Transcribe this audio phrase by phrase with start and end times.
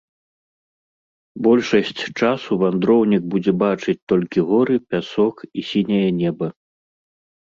[1.47, 6.47] Большасць часу вандроўнік будзе бачыць толькі горы, пясок і сіняе неба.